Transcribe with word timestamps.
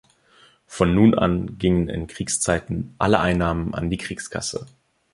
Von 0.65 0.95
nun 0.95 1.13
an 1.13 1.59
gingen 1.59 1.87
in 1.87 2.07
Kriegszeiten 2.07 2.95
alle 2.97 3.19
Einnahmen 3.19 3.75
an 3.75 3.91
die 3.91 3.97
Kriegskasse. 3.99 4.65